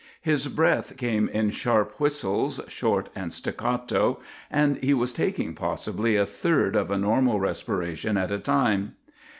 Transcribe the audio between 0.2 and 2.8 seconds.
His breath came in sharp whistles,